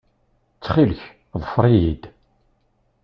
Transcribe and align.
Ttxil-k, 0.57 1.01
ḍfer-iyi-d. 1.41 2.03